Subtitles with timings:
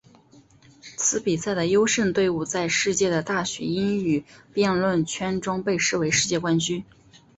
[0.97, 6.83] 此比赛的优胜队伍在世界的大学英语辩论圈中被视作世界冠军。